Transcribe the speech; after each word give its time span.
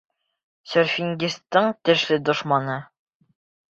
Серфингистың 0.71 1.71
тешле 1.91 2.21
дошманы. 2.33 2.83